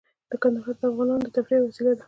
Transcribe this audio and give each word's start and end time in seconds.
کندهار 0.41 0.75
د 0.79 0.83
افغانانو 0.91 1.25
د 1.25 1.29
تفریح 1.35 1.57
یوه 1.59 1.67
وسیله 1.69 1.91
ده. 1.95 1.99